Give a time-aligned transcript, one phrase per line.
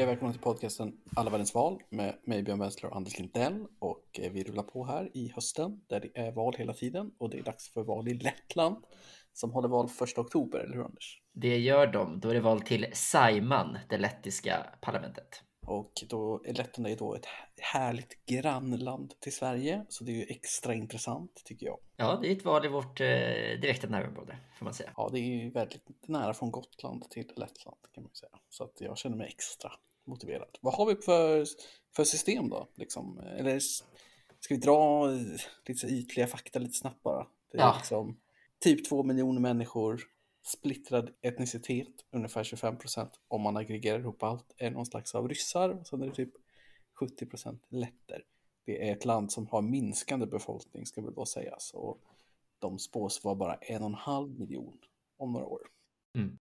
[0.00, 3.66] Hej välkomna till podcasten Alla världens val med mig Björn Wensler och Anders Lindell.
[3.78, 7.30] Och eh, vi rullar på här i hösten där det är val hela tiden och
[7.30, 8.84] det är dags för val i Lettland
[9.32, 11.22] som håller val första oktober, eller hur Anders?
[11.32, 12.20] Det gör de.
[12.20, 15.42] Då är det val till Saiman, det lettiska parlamentet.
[15.66, 17.26] Och då är Lettland är då ett
[17.56, 21.78] härligt grannland till Sverige, så det är ju extra intressant tycker jag.
[21.96, 23.06] Ja, det är ett val i vårt eh,
[23.62, 24.92] direkta närområde får man säga.
[24.96, 28.38] Ja, det är ju väldigt nära från Gotland till Lettland kan man säga.
[28.48, 29.72] Så att jag känner mig extra
[30.10, 30.58] motiverad.
[30.60, 31.46] Vad har vi för,
[31.96, 32.68] för system då?
[32.74, 33.18] Liksom?
[33.18, 33.58] Eller
[34.40, 35.06] ska vi dra
[35.66, 37.26] lite ytliga fakta lite snabbt bara?
[37.52, 37.74] Det är Ja.
[37.78, 38.20] liksom
[38.58, 40.02] typ två miljoner människor,
[40.46, 45.68] splittrad etnicitet, ungefär 25 procent om man aggregerar ihop allt, är någon slags av ryssar
[45.70, 46.32] och sen är det typ
[46.94, 48.24] 70 procent letter.
[48.64, 51.98] Det är ett land som har minskande befolkning ska väl då sägas och
[52.58, 54.78] de spås vara bara en och en halv miljon
[55.16, 55.62] om några år.
[56.14, 56.38] Mm.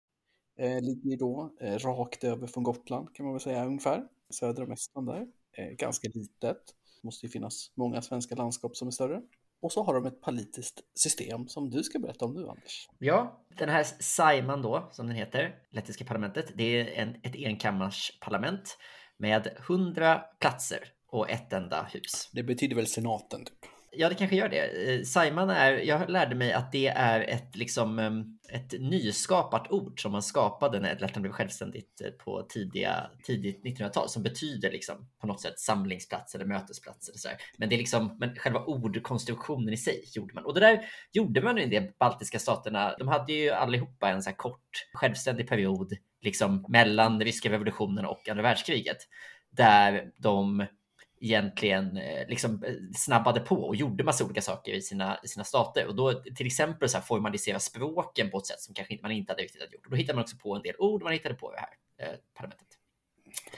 [0.57, 4.71] Eh, ligger då eh, rakt över från Gotland kan man väl säga ungefär, söder om
[4.71, 5.27] Estland där.
[5.51, 6.57] Eh, ganska litet,
[7.03, 9.21] måste ju finnas många svenska landskap som är större.
[9.61, 12.89] Och så har de ett politiskt system som du ska berätta om nu Anders.
[12.99, 18.77] Ja, den här Saiman då, som den heter, lettiska parlamentet, det är en, ett enkammarsparlament
[19.17, 22.29] med 100 platser och ett enda hus.
[22.33, 23.76] Det betyder väl senaten typ.
[23.99, 24.93] Ja, det kanske gör det.
[24.93, 28.11] Eh, Saiman är, jag lärde mig att det är ett, liksom, eh,
[28.55, 34.09] ett nyskapat ord som man skapade när Lettland blev självständigt eh, på tidiga, tidigt 1900-tal
[34.09, 37.09] som betyder liksom på något sätt samlingsplats eller mötesplats.
[37.09, 37.37] Eller så här.
[37.57, 40.45] Men det är liksom, men själva ordkonstruktionen i sig gjorde man.
[40.45, 42.95] Och det där gjorde man i de baltiska staterna.
[42.99, 48.29] De hade ju allihopa en så här kort självständig period liksom mellan ryska revolutionen och
[48.29, 48.97] andra världskriget
[49.51, 50.65] där de
[51.19, 55.43] egentligen eh, liksom eh, snabbade på och gjorde massa olika saker i sina, i sina
[55.43, 55.87] stater.
[55.87, 59.11] Och då till exempel så här formalisera språken på ett sätt som kanske inte- man
[59.11, 59.85] inte hade riktigt gjort.
[59.85, 62.15] Och då hittade man också på en del ord man hittade på det här eh,
[62.33, 62.67] parlamentet.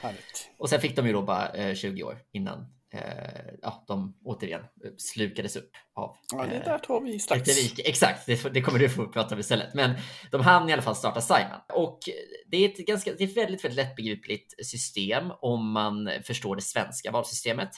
[0.00, 0.50] Härligt.
[0.56, 4.62] Och sen fick de ju då bara eh, 20 år innan eh, ja, de återigen
[4.98, 7.48] slukades upp av Ja, det eh, där tar vi strax.
[7.48, 7.82] Österrike.
[7.82, 9.74] Exakt, det, det kommer du få prata om istället.
[9.74, 9.94] Men
[10.30, 11.60] de hann i alla fall starta Simon.
[11.74, 11.98] Och
[12.46, 16.62] det är ett, ganska, det är ett väldigt, väldigt lättbegripligt system om man förstår det
[16.62, 17.70] svenska valsystemet.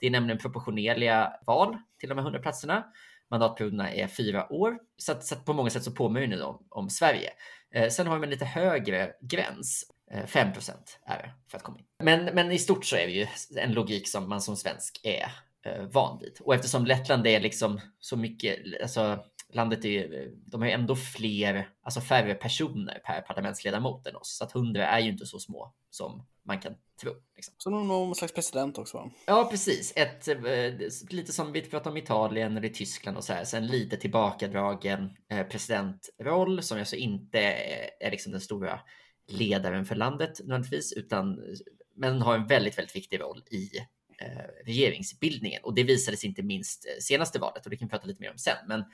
[0.00, 2.84] Det är nämligen proportionerliga val till de här 100 platserna.
[3.30, 6.66] Mandatperioderna är fyra år, så, att, så att på många sätt så påminner det om,
[6.70, 7.30] om Sverige.
[7.74, 9.84] Eh, sen har vi en lite högre gräns.
[10.10, 10.48] Eh, 5
[11.04, 11.84] är det för att komma in.
[11.98, 13.26] Men, men i stort så är det ju
[13.56, 15.32] en logik som man som svensk är
[15.62, 16.38] eh, van vid.
[16.40, 20.96] Och eftersom Lettland är liksom så mycket, alltså landet är ju, de har ju ändå
[20.96, 24.36] fler, alltså färre personer per parlamentsledamot än oss.
[24.36, 27.12] Så att 100 är ju inte så små som man kan tro.
[27.36, 27.54] Liksom.
[27.58, 29.10] Så någon, någon slags president också va?
[29.26, 29.92] Ja, precis.
[29.96, 30.34] Ett, eh,
[31.10, 33.44] lite som vi pratade om Italien eller Tyskland och så här.
[33.44, 38.80] Sen lite tillbakadragen eh, presidentroll som alltså inte är, är liksom den stora
[39.32, 41.40] ledaren för landet nödvändigtvis, utan
[42.00, 43.70] men har en väldigt, väldigt viktig roll i
[44.20, 45.62] eh, regeringsbildningen.
[45.62, 48.30] Och det visades inte minst eh, senaste valet och det kan vi prata lite mer
[48.30, 48.56] om sen.
[48.68, 48.84] Men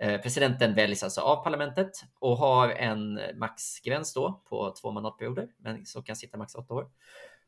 [0.00, 5.86] eh, presidenten väljs alltså av parlamentet och har en maxgräns då på två mandatperioder, men
[5.86, 6.88] så kan sitta max åtta år.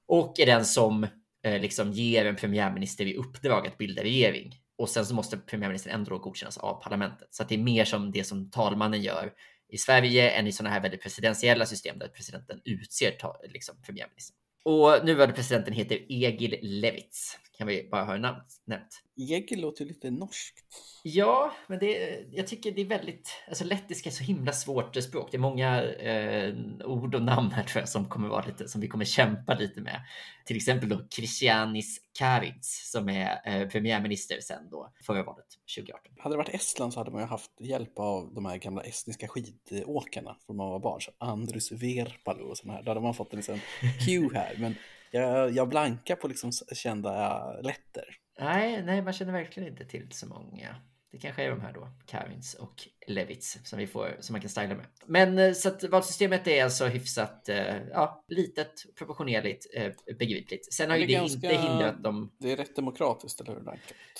[0.06, 1.06] Och är den som
[1.42, 4.54] eh, liksom ger en premiärminister i uppdrag att bilda regering.
[4.76, 7.28] Och sen så måste premiärministern ändå godkännas av parlamentet.
[7.30, 9.32] Så att det är mer som det som talmannen gör
[9.72, 13.16] i Sverige än i sådana här väldigt presidentiella system där presidenten utser
[13.48, 14.36] liksom, premiärministern.
[14.64, 17.38] Och nuvarande presidenten heter Egil Levits.
[17.60, 19.02] Kan vi bara höra namn nämnt.
[19.16, 20.58] Egil låter lite norskt.
[21.04, 25.28] Ja, men det, jag tycker det är väldigt, alltså lettiska är så himla svårt språk.
[25.30, 26.54] Det är många eh,
[26.84, 29.80] ord och namn här tror jag som kommer vara lite, som vi kommer kämpa lite
[29.80, 30.00] med.
[30.46, 35.46] Till exempel då Kristianis Karic som är eh, premiärminister sedan då förra valet
[35.76, 36.12] 2018.
[36.18, 39.28] Hade det varit Estland så hade man ju haft hjälp av de här gamla estniska
[39.28, 41.00] skidåkarna från man var barn.
[41.00, 42.82] Så Andrus Verpalu och sådana här.
[42.82, 43.60] Då hade man fått en liksom
[44.06, 44.56] cue här.
[44.58, 44.74] Men
[45.10, 48.04] jag, jag blankar på liksom kända letter.
[48.40, 50.76] Nej, nej, man känner verkligen inte till så många.
[51.12, 52.74] Det kanske är de här då, Karins och
[53.06, 54.86] Levits som vi får, som man kan styla med.
[55.06, 60.74] Men eh, så att valsystemet är alltså hyfsat, eh, ja, litet, proportionerligt, eh, begripligt.
[60.74, 62.32] Sen har ju Det det, är ganska- inte hindrat dem.
[62.38, 63.64] Det är rätt demokratiskt, eller hur?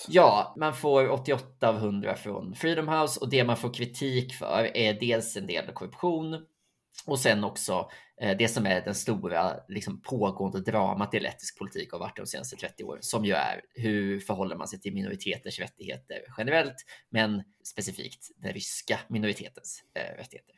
[0.07, 4.71] Ja, man får 88 av 100 från Freedom House och det man får kritik för
[4.77, 6.45] är dels en del korruption
[7.05, 7.89] och sen också
[8.21, 12.25] eh, det som är den stora liksom, pågående dramat i lettisk politik har varit de
[12.25, 17.43] senaste 30 åren, som ju är hur förhåller man sig till minoriteters rättigheter generellt, men
[17.63, 20.55] specifikt den ryska minoritetens eh, rättigheter.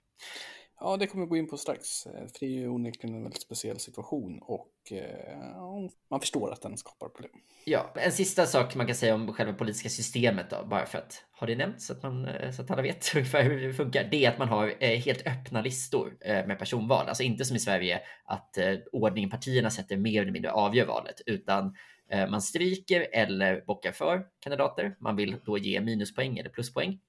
[0.79, 2.05] Ja, det kommer vi gå in på strax.
[2.05, 6.61] Eh, för det är ju onekligen en väldigt speciell situation och eh, man förstår att
[6.61, 7.31] den skapar problem.
[7.65, 11.25] Ja, en sista sak man kan säga om själva politiska systemet då, bara för att
[11.39, 14.07] ha det nämnt så att, man, eh, så att alla vet ungefär hur det funkar.
[14.11, 16.17] Det är att man har eh, helt öppna listor
[16.47, 17.07] med personval.
[17.07, 18.57] Alltså inte som i Sverige att
[18.91, 21.75] ordningen partierna sätter mer eller mindre avgör valet, utan
[22.29, 24.95] man stryker eller bockar för kandidater.
[24.99, 26.99] Man vill då ge minuspoäng eller pluspoäng.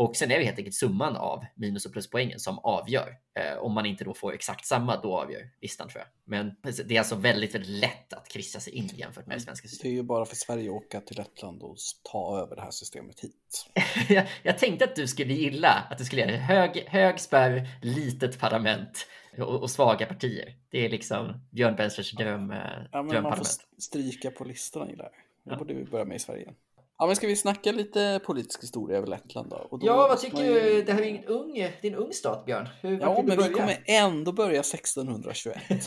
[0.00, 3.16] Och sen är det helt enkelt summan av minus och pluspoängen som avgör.
[3.38, 6.08] Eh, om man inte då får exakt samma, då avgör listan tror jag.
[6.24, 6.56] Men
[6.86, 9.68] det är alltså väldigt, väldigt lätt att kryssa sig in jämfört med det svenska Det
[9.68, 9.92] systemet.
[9.92, 11.76] är ju bara för Sverige att åka till Lettland och
[12.12, 13.66] ta över det här systemet hit.
[14.08, 18.38] jag, jag tänkte att du skulle gilla att du skulle göra hög, hög spärr, litet
[18.38, 19.06] parlament
[19.38, 20.54] och, och svaga partier.
[20.70, 22.58] Det är liksom Björn Bensers dröm, eh,
[22.92, 23.46] Ja, men man får
[23.78, 25.12] stryka på listorna gillar jag.
[25.44, 25.56] Det Ja.
[25.58, 26.52] borde vi börja med i Sverige.
[27.00, 29.68] Ja, men ska vi snacka lite politisk historia över Lettland då?
[29.70, 30.82] Då Ja, vad tycker ju- du?
[30.82, 32.68] Det här är ju ingen ung, det är en ung stat, Björn.
[32.80, 35.56] Hur, Ja, men vi kommer ändå börja 1621.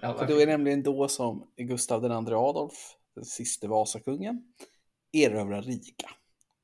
[0.00, 4.42] ja, För då är nämligen då som Gustav II Adolf, den sista Vasakungen,
[5.12, 6.10] erövrar Riga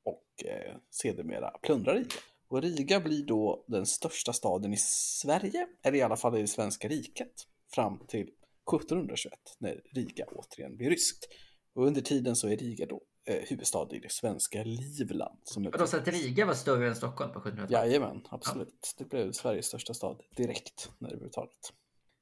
[0.05, 2.07] och eh, sedermera plundrar Riga.
[2.49, 6.47] Och Riga blir då den största staden i Sverige, eller i alla fall i det
[6.47, 7.33] svenska riket,
[7.73, 11.27] fram till 1721 när Riga återigen blir ryskt.
[11.75, 15.39] Och under tiden så är Riga då eh, huvudstad i det svenska Livland.
[15.43, 17.71] Som Vadå, så att Riga var större än Stockholm på 1700-talet?
[17.71, 18.95] Jajamän, absolut.
[18.97, 21.73] Det blev Sveriges största stad direkt när det blev taget.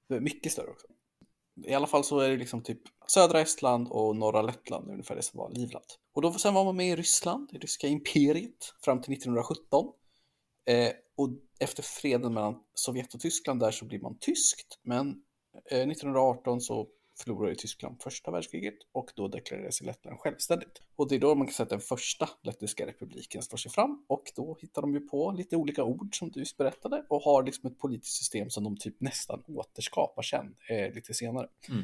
[0.07, 0.87] Det var mycket större också.
[1.65, 5.21] I alla fall så är det liksom typ södra Estland och norra Lettland ungefär det
[5.21, 5.85] som var Livland.
[6.13, 9.91] Och då sen var man med i Ryssland, det ryska imperiet, fram till 1917.
[10.65, 11.29] Eh, och
[11.59, 14.79] efter freden mellan Sovjet och Tyskland där så blir man tyskt.
[14.81, 15.07] Men
[15.71, 16.87] eh, 1918 så
[17.21, 20.81] förlorade Tyskland första världskriget och då deklarerade sig Lettland självständigt.
[20.95, 24.05] Och det är då man kan säga att den första lettiska republiken slår sig fram
[24.07, 27.43] och då hittar de ju på lite olika ord som du just berättade och har
[27.43, 31.47] liksom ett politiskt system som de typ nästan återskapar sen eh, lite senare.
[31.69, 31.83] Mm.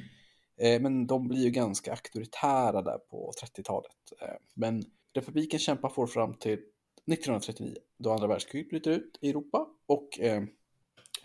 [0.57, 3.91] Eh, men de blir ju ganska auktoritära där på 30-talet.
[4.21, 4.83] Eh, men
[5.13, 10.43] republiken kämpar får fram till 1939 då andra världskriget bryter ut i Europa och eh,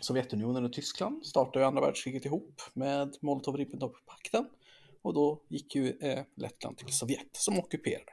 [0.00, 4.46] Sovjetunionen och Tyskland startar ju andra världskriget ihop med Molotov-Ribbentrop-pakten
[5.02, 8.12] och då gick ju eh, Lettland till Sovjet som ockuperade.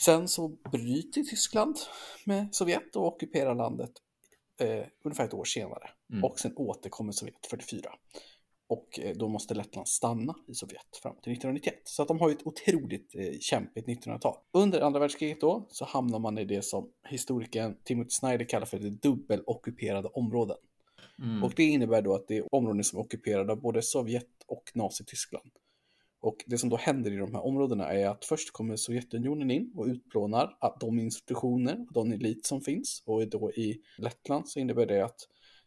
[0.00, 1.78] Sen så bryter Tyskland
[2.24, 3.92] med Sovjet och ockuperar landet
[4.60, 5.90] eh, ungefär ett år senare.
[6.12, 6.24] Mm.
[6.24, 7.90] Och sen återkommer Sovjet 44.
[8.70, 11.74] Och eh, då måste Lettland stanna i Sovjet fram till 1991.
[11.84, 14.36] Så att de har ju ett otroligt eh, kämpigt 1900-tal.
[14.52, 18.78] Under andra världskriget då så hamnar man i det som historikern Timothy Snyder kallar för
[18.78, 20.56] det dubbelockuperade områden.
[21.18, 21.44] Mm.
[21.44, 24.70] Och det innebär då att det är områden som är ockuperade av både Sovjet och
[24.74, 25.50] Nazityskland.
[26.20, 29.72] Och det som då händer i de här områdena är att först kommer Sovjetunionen in
[29.76, 33.02] och utplånar att de institutioner och de elit som finns.
[33.06, 35.20] Och då i Lettland så innebär det att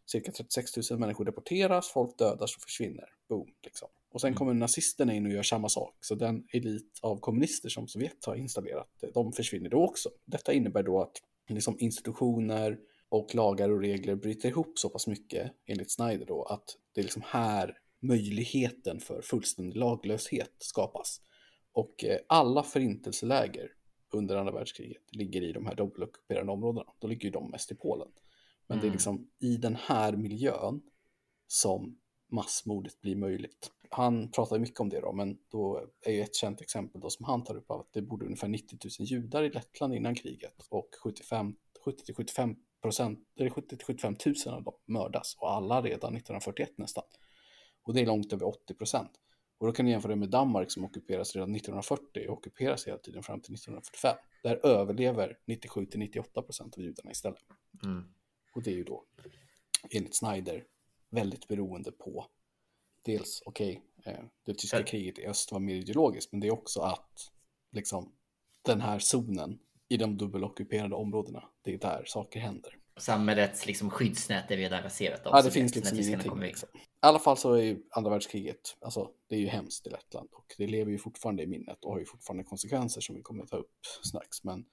[0.05, 3.09] cirka 36 000 människor deporteras, folk dödas och försvinner.
[3.29, 3.89] Boom, liksom.
[4.11, 4.37] Och sen Mm.
[4.37, 5.97] kommer nazisterna in och gör samma sak.
[6.01, 10.09] Så den elit av kommunister som Sovjet har installerat, de försvinner då också.
[10.25, 12.79] Detta innebär då att liksom institutioner
[13.09, 17.03] och lagar och regler bryter ihop så pass mycket, enligt Snyder då, att det är
[17.03, 21.21] liksom här möjligheten för fullständig laglöshet skapas.
[21.71, 23.71] Och eh, alla förintelseläger
[24.11, 26.85] under andra världskriget ligger i de här dubbelockuperade områdena.
[26.99, 28.07] Då ligger ju de mest i Polen.
[28.67, 28.93] Men det är Mm.
[28.93, 30.81] liksom i den här miljön
[31.47, 31.99] som
[32.31, 33.71] massmordet blir möjligt.
[33.89, 37.25] Han pratar mycket om det då, men då är ju ett känt exempel då som
[37.25, 40.67] han tar upp av att det bodde ungefär 90 000 judar i Lettland innan kriget
[40.69, 47.03] och 75 70-75 procent, eller 70-75 000 av dem mördas och alla redan 1941 nästan.
[47.83, 49.11] Och det är långt över 80 procent.
[49.57, 52.97] Och då kan du jämföra det med Danmark som ockuperas redan 1940 och ockuperas hela
[52.97, 54.15] tiden fram till 1945.
[54.43, 57.39] Där överlever 97-98 procent av judarna istället.
[57.83, 58.03] Mm.
[58.53, 59.05] Och det är ju då
[59.91, 60.65] enligt Snyder
[61.09, 62.27] väldigt beroende på
[63.05, 64.85] dels, okej, eh, det tyska Ja.
[64.85, 67.31] kriget i öst var mer ideologiskt, men det är också att
[67.71, 68.15] liksom
[68.61, 72.77] den här zonen i de dubbelockuperade områdena, det är där saker händer.
[72.97, 75.21] Samhällets liksom, skyddsnät är redan raserat.
[75.25, 76.39] Ja, det finns liksom ingenting.
[76.39, 76.69] Liksom.
[76.73, 80.29] I alla fall så är ju andra världskriget, alltså det är ju hemskt i Lettland
[80.31, 83.43] och det lever ju fortfarande i minnet och har ju fortfarande konsekvenser som vi kommer
[83.43, 84.43] att ta upp strax.
[84.43, 84.65] Men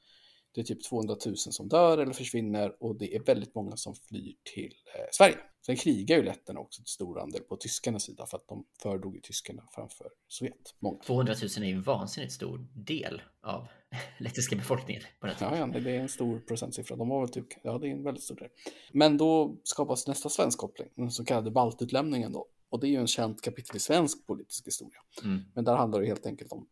[0.55, 3.95] det är typ 200 000 som dör eller försvinner och det är väldigt många som
[3.95, 5.39] flyr till eh, Sverige.
[5.67, 9.15] Sen krigar ju letterna också till stor andel på tyskarnas sida för att de föredrog
[9.15, 10.75] ju tyskarna framför Sovjet.
[10.79, 10.99] Många.
[10.99, 13.67] 200 000 är ju en vansinnigt stor del av
[14.19, 15.37] lettiska befolkningen på den.
[15.41, 16.97] Ja, ja, det är en stor procentsiffra.
[16.97, 18.49] De var väl typ, ja det är en väldigt stor del.
[18.93, 22.47] Men då skapas nästa svensk koppling, den så kallade baltutlämningen då.
[22.69, 25.01] Och det är ju en känt kapitel i svensk politisk historia.
[25.25, 25.41] Mm.
[25.55, 26.69] Men där handlar det helt enkelt om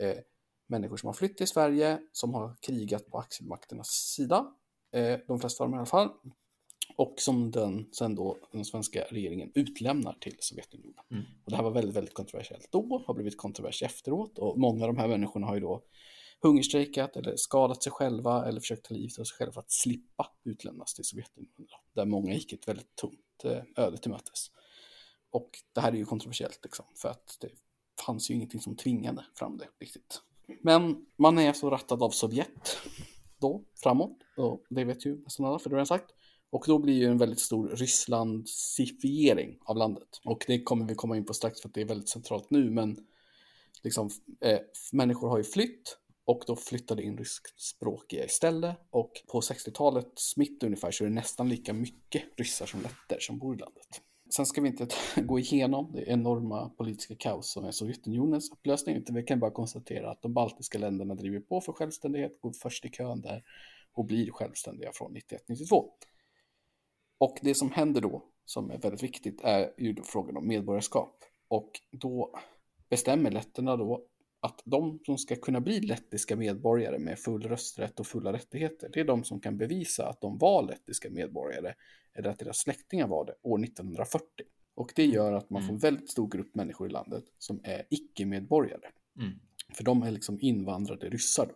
[0.00, 0.16] eh,
[0.72, 4.46] människor som har flytt till Sverige, som har krigat på axelmakternas sida.
[4.92, 6.08] Eh, de flesta av dem i alla fall.
[6.96, 11.04] Och som den sen då den svenska regeringen utlämnar till Sovjetunionen.
[11.10, 11.24] Mm.
[11.44, 14.94] Och det här var väldigt, väldigt kontroversiellt då, har blivit kontroversiellt efteråt och många av
[14.94, 15.82] de här människorna har ju då
[16.42, 20.32] hungerstrejkat eller skadat sig själva eller försökt ta livet av sig själva för att slippa
[20.44, 21.68] utlämnas till Sovjetunionen.
[21.94, 24.46] Där många gick ett väldigt tungt eh, öde till mötes.
[25.30, 27.48] Och det här är ju kontroversiellt liksom, för att det
[28.06, 30.22] fanns ju ingenting som tvingade fram det riktigt.
[30.60, 32.78] Men man är så rattad av Sovjet
[33.40, 36.10] då framåt och det vet ju nästan alla för det har jag sagt.
[36.50, 40.08] Och då blir ju en väldigt stor Rysslandsifiering av landet.
[40.24, 42.70] Och det kommer vi komma in på strax för att det är väldigt centralt nu.
[42.70, 43.06] Men
[43.82, 44.58] liksom, eh,
[44.92, 48.76] människor har ju flytt och då flyttade in ryskspråkiga istället.
[48.90, 53.38] Och på 60-talets mitt ungefär så är det nästan lika mycket ryssar som letter som
[53.38, 54.00] bor i landet.
[54.36, 59.16] Sen ska vi inte gå igenom det enorma politiska kaos som är Sovjetunionens upplösning, utan
[59.16, 62.88] vi kan bara konstatera att de baltiska länderna driver på för självständighet, går först i
[62.88, 63.42] kön där
[63.92, 65.88] och blir självständiga från 91-92.
[67.18, 71.16] Och det som händer då, som är väldigt viktigt, är ju då frågan om medborgarskap.
[71.48, 72.34] Och då
[72.90, 74.06] bestämmer letterna då
[74.40, 79.00] att de som ska kunna bli lettiska medborgare med full rösträtt och fulla rättigheter, det
[79.00, 81.74] är de som kan bevisa att de var lettiska medborgare
[82.14, 84.26] eller att deras släktingar var det år 1940.
[84.74, 87.86] Och det gör att man får en väldigt stor grupp människor i landet som är
[87.90, 88.88] icke-medborgare.
[89.18, 89.32] Mm.
[89.74, 91.54] För de är liksom invandrade ryssar då.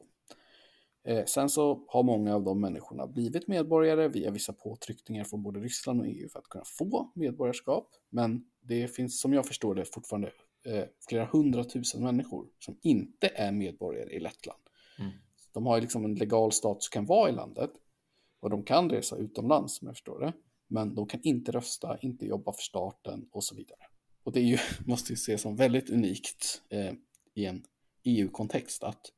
[1.07, 5.61] Eh, sen så har många av de människorna blivit medborgare via vissa påtryckningar från både
[5.61, 7.89] Ryssland och EU för att kunna få medborgarskap.
[8.11, 10.33] Men det finns som jag förstår det fortfarande
[10.67, 14.61] eh, flera hundratusen människor som inte är medborgare i Lettland.
[14.99, 15.11] Mm.
[15.53, 17.71] De har liksom en legal status kan vara i landet
[18.41, 20.33] och de kan resa utomlands som jag förstår det.
[20.69, 23.81] Men de kan inte rösta, inte jobba för staten och så vidare.
[24.23, 26.93] Och det är ju, måste ju ses som väldigt unikt eh,
[27.35, 27.65] i en
[28.05, 29.13] EU-kontext att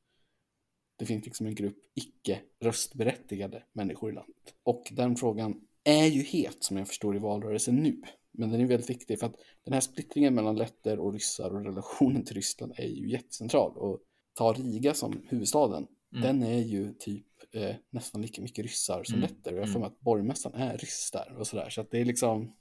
[0.97, 4.53] det finns liksom en grupp icke röstberättigade människor i landet.
[4.63, 8.01] Och den frågan är ju het som jag förstår i valrörelsen nu.
[8.31, 11.65] Men den är väldigt viktig för att den här splittringen mellan letter och ryssar och
[11.65, 13.77] relationen till Ryssland är ju jättecentral.
[13.77, 13.99] Och
[14.33, 16.23] ta Riga som huvudstaden, Mm.
[16.23, 19.29] den är ju typ eh, nästan lika mycket ryssar som Mm.
[19.29, 19.51] letter.
[19.51, 19.87] Och jag har för Mm.
[19.87, 21.69] att borgmästaren är ryss där och sådär.
[21.69, 22.55] Så att det är liksom,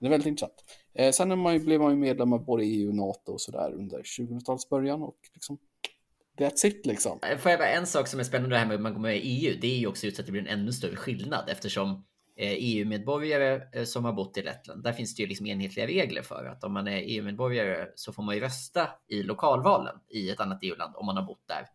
[0.00, 0.64] det är väldigt intressant.
[0.94, 3.72] Eh, sen man ju, blev man ju medlem av både EU och NATO och sådär
[3.72, 5.58] under 2000-talets början och liksom
[6.38, 7.18] that's it liksom.
[7.38, 9.20] Får jag bara en sak som är spännande här med att man går med i
[9.20, 9.58] EU.
[9.60, 11.90] Det är ju också så att det blir en ännu större skillnad eftersom
[12.36, 16.22] eh, EU-medborgare eh, som har bott i Lettland, där finns det ju liksom enhetliga regler
[16.22, 20.40] för att om man är EU-medborgare så får man ju rösta i lokalvalen i ett
[20.40, 21.66] annat EU-land om man har bott där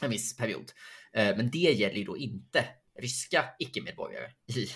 [0.00, 0.72] en viss period.
[1.12, 2.64] Eh, men det gäller ju då inte
[2.98, 4.68] ryska icke-medborgare i,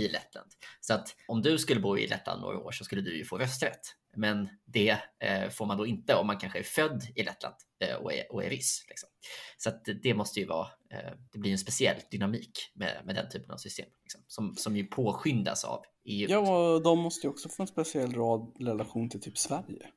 [0.00, 0.50] i Lettland.
[0.80, 3.38] Så att om du skulle bo i Lettland några år så skulle du ju få
[3.38, 3.80] rösträtt.
[4.16, 7.96] Men det eh, får man då inte om man kanske är född i Lettland eh,
[7.96, 8.84] och, är, och är ryss.
[8.88, 9.08] Liksom.
[9.56, 13.28] Så att det måste ju vara, eh, det blir en speciell dynamik med, med den
[13.28, 16.30] typen av system liksom, som, som ju påskyndas av EU.
[16.30, 19.90] Ja, och de måste ju också få en speciell rad relation till typ Sverige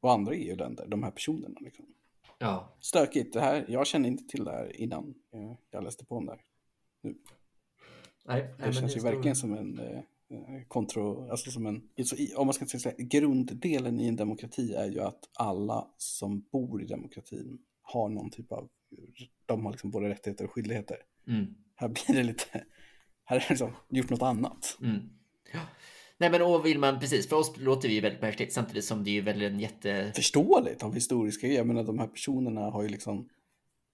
[0.00, 1.60] och andra EU-länder, de här personerna.
[1.60, 1.86] Liksom
[2.40, 2.76] ja.
[2.80, 6.26] Stökigt, det här, jag kände inte till det här innan eh, jag läste på om
[6.26, 6.40] det här.
[8.24, 11.88] Nej, Det nej, känns ju verkligen som en eh, eh, kontro, alltså som en,
[12.36, 16.86] om man ska säga grunddelen i en demokrati är ju att alla som bor i
[16.86, 18.68] demokratin har någon typ av,
[19.46, 20.96] de har liksom både rättigheter och skyldigheter.
[21.26, 21.54] Mm.
[21.74, 22.64] Här blir det lite,
[23.24, 24.78] här är det liksom gjort något annat.
[24.82, 25.00] Mm.
[25.52, 25.60] Ja.
[26.20, 29.04] Nej men och vill man precis, för oss låter det ju väldigt märkligt samtidigt som
[29.04, 30.12] det är ju väl en jätte...
[30.14, 33.28] Förståeligt av historiska grejer, jag menar de här personerna har ju liksom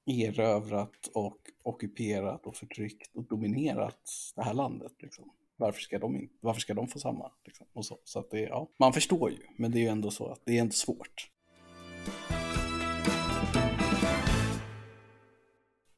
[0.07, 4.01] erövrat och ockuperat och förtryckt och dominerat
[4.37, 4.93] det här landet.
[5.03, 5.31] Liksom.
[5.57, 7.31] Varför ska de, inte, varför ska de få samma?
[7.45, 7.67] Liksom?
[7.73, 10.27] Och så så att det, ja, man förstår ju, men det är ju ändå så
[10.27, 11.31] att det är inte svårt.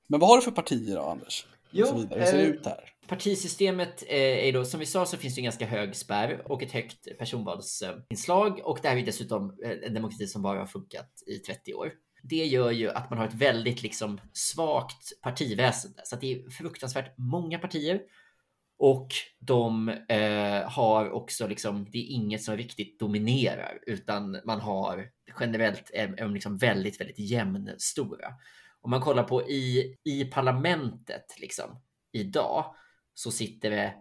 [0.06, 1.46] Men vad har du för partier då, Anders?
[1.70, 2.20] Jo, och så vidare.
[2.20, 2.90] Hur ser det eh, ut här?
[3.08, 6.62] Partisystemet eh, är då, som vi sa, så finns det en ganska hög spärr och
[6.62, 8.60] ett högt personvalsinslag.
[8.64, 11.92] Och det här är dessutom eh, en demokrati som bara har funkat i 30 år.
[12.22, 16.02] Det gör ju att man har ett väldigt liksom svagt partiväsende.
[16.04, 18.00] Så det är fruktansvärt många partier.
[18.78, 19.08] Och
[19.40, 25.06] de eh, har också liksom, det är inget som riktigt dominerar, utan man har
[25.40, 28.28] generellt är, är de liksom väldigt, väldigt jämnstora.
[28.88, 31.80] Om man kollar på i, i parlamentet liksom,
[32.12, 32.74] idag
[33.14, 33.94] så sitter det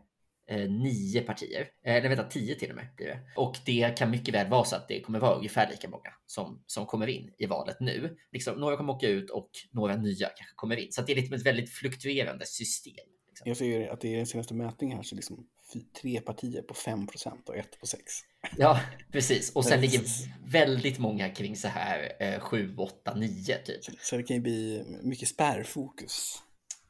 [0.50, 1.70] eh, nio partier.
[1.86, 3.20] Eh, eller vänta, tio till och med blir det.
[3.36, 6.64] Och det kan mycket väl vara så att det kommer vara ungefär lika många som,
[6.68, 8.18] som kommer in i valet nu.
[8.32, 10.92] Liksom, några kommer åka ut och några nya kanske kommer in.
[10.92, 13.08] Så att det är liksom ett väldigt fluktuerande system.
[13.28, 13.48] Liksom.
[13.48, 15.48] Jag ser att det är den senaste mätningen här så liksom
[16.02, 18.04] tre partier på 5% och ett på 6.
[18.58, 18.80] Ja,
[19.12, 19.56] precis.
[19.56, 20.28] Och sen ligger Precis.
[20.46, 23.80] väldigt många kring så här eh, 7, 8, 9 typ.
[24.02, 26.44] Så det kan ju bli mycket spärrfokus.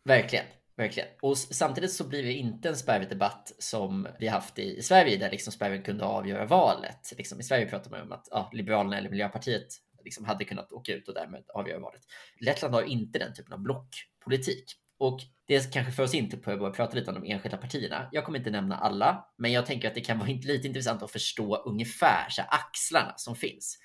[0.03, 0.46] Verkligen.
[0.75, 1.10] Verkligen.
[1.22, 5.31] Och samtidigt så blir det inte en spärrdebatt som vi haft i, i Sverige där
[5.31, 7.13] liksom spärren kunde avgöra valet.
[7.17, 9.67] Liksom, I Sverige pratar man om att ja, Liberalerna eller Miljöpartiet
[10.03, 12.01] liksom hade kunnat åka ut och därmed avgöra valet.
[12.39, 14.65] Lettland har inte den typen av blockpolitik.
[14.98, 18.10] Och det kanske för oss inte på att börja prata lite om de enskilda partierna.
[18.12, 21.12] Jag kommer inte nämna alla, men jag tänker att det kan vara lite intressant att
[21.12, 23.77] förstå ungefär så här, axlarna som finns.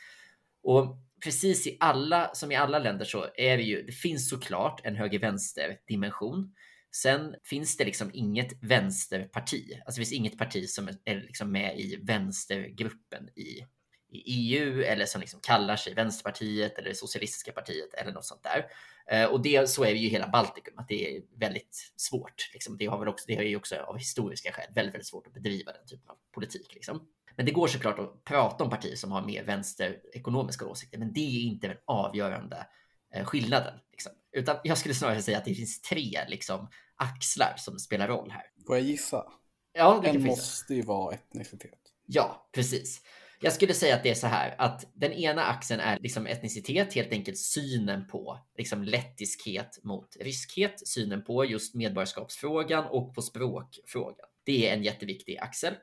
[0.62, 4.81] Och precis i alla, som i alla länder så är det ju, det finns såklart
[4.85, 6.54] en höger-vänster dimension.
[6.97, 11.81] Sen finns det liksom inget vänsterparti, alltså det finns inget parti som är liksom med
[11.81, 13.66] i vänstergruppen i,
[14.12, 18.64] i EU eller som liksom kallar sig Vänsterpartiet eller Socialistiska partiet eller något sånt där.
[19.06, 22.50] Eh, och det, så är det ju hela Baltikum, att det är väldigt svårt.
[22.52, 22.78] Liksom.
[22.78, 25.35] Det har väl också, det är ju också av historiska skäl väldigt, väldigt svårt att
[25.35, 26.75] bedriva den typen av politik.
[26.75, 27.09] Liksom.
[27.37, 31.21] Men det går såklart att prata om partier som har mer vänsterekonomiska åsikter, men det
[31.21, 32.66] är inte den avgörande
[33.14, 33.75] eh, skillnaden.
[33.90, 34.12] Liksom.
[34.32, 38.44] Utan jag skulle snarare säga att det finns tre liksom, axlar som spelar roll här.
[38.66, 39.25] Får jag gissa?
[39.73, 41.78] Ja, det en måste ju vara etnicitet.
[42.06, 43.02] Ja, precis.
[43.44, 46.94] Jag skulle säga att det är så här att den ena axeln är liksom etnicitet,
[46.94, 54.26] helt enkelt synen på liksom lettiskhet mot ryskhet, synen på just medborgarskapsfrågan och på språkfrågan.
[54.44, 55.75] Det är en jätteviktig axel.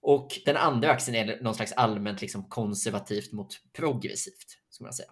[0.00, 5.10] Och den andra axeln är någon slags allmänt liksom konservativt mot progressivt, ska man säga.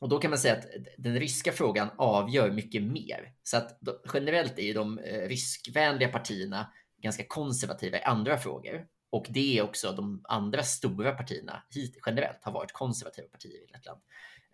[0.00, 0.66] Och då kan man säga att
[0.98, 3.32] den ryska frågan avgör mycket mer.
[3.42, 3.80] Så att
[4.14, 8.86] generellt är ju de eh, ryskvänliga partierna ganska konservativa i andra frågor.
[9.12, 13.72] Och det är också de andra stora partierna hit, generellt har varit konservativa partier i
[13.72, 14.00] Lettland.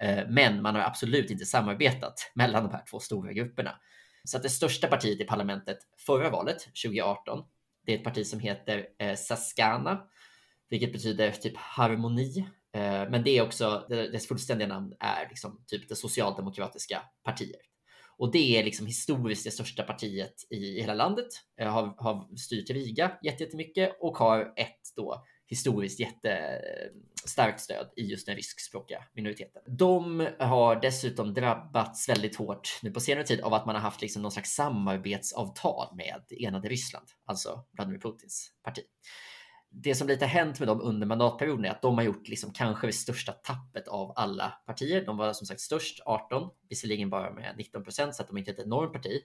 [0.00, 3.80] Eh, men man har absolut inte samarbetat mellan de här två stora grupperna.
[4.24, 7.44] Så att det största partiet i parlamentet förra valet, 2018,
[7.86, 10.02] det är ett parti som heter eh, Saskana,
[10.68, 12.38] vilket betyder typ harmoni.
[12.72, 17.67] Eh, men det är också, dess fullständiga namn är liksom typ det socialdemokratiska partiet.
[18.18, 21.26] Och det är liksom historiskt det största partiet i hela landet.
[21.60, 28.26] Eh, har, har styrt Riga jättemycket och har ett då historiskt jättestarkt stöd i just
[28.26, 29.62] den ryskspråkiga minoriteten.
[29.78, 34.02] De har dessutom drabbats väldigt hårt nu på senare tid av att man har haft
[34.02, 38.82] liksom någon slags samarbetsavtal med enade Ryssland, alltså Vladimir Putins parti
[39.70, 42.86] det som lite hänt med dem under mandatperioden är att de har gjort liksom kanske
[42.86, 45.06] det största tappet av alla partier.
[45.06, 48.50] De var som sagt störst, 18, visserligen bara med 19 procent så att de inte
[48.50, 49.20] är ett enormt parti.